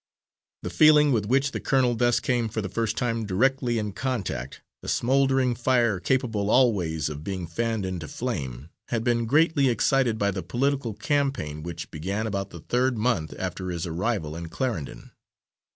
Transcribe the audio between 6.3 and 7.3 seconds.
always of